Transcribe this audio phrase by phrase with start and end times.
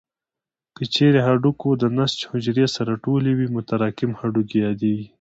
[0.75, 5.07] که چیرې هډوکو د نسج حجرې سره ټولې وي متراکم هډوکي یادېږي.